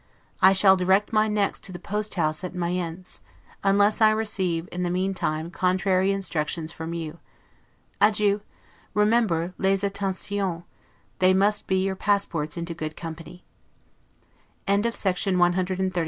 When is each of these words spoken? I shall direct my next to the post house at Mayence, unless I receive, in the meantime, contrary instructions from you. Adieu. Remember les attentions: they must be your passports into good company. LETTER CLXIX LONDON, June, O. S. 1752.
I 0.41 0.51
shall 0.53 0.75
direct 0.75 1.13
my 1.13 1.27
next 1.27 1.63
to 1.65 1.71
the 1.71 1.77
post 1.77 2.15
house 2.15 2.43
at 2.43 2.55
Mayence, 2.55 3.21
unless 3.63 4.01
I 4.01 4.09
receive, 4.09 4.67
in 4.71 4.81
the 4.81 4.89
meantime, 4.89 5.51
contrary 5.51 6.09
instructions 6.11 6.71
from 6.71 6.95
you. 6.95 7.19
Adieu. 8.01 8.41
Remember 8.95 9.53
les 9.59 9.83
attentions: 9.83 10.63
they 11.19 11.35
must 11.35 11.67
be 11.67 11.85
your 11.85 11.95
passports 11.95 12.57
into 12.57 12.73
good 12.73 12.97
company. 12.97 13.43
LETTER 14.67 14.89
CLXIX 14.89 15.25
LONDON, 15.35 15.35
June, 15.35 15.37
O. 15.37 15.45
S. 15.45 15.55
1752. 15.85 15.99